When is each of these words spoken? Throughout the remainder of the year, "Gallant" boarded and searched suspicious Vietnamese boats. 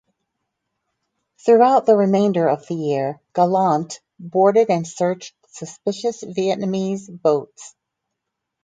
Throughout 1.45 1.85
the 1.85 1.95
remainder 1.95 2.49
of 2.49 2.65
the 2.65 2.73
year, 2.73 3.19
"Gallant" 3.35 3.99
boarded 4.17 4.71
and 4.71 4.87
searched 4.87 5.35
suspicious 5.49 6.23
Vietnamese 6.23 7.07
boats. 7.07 7.75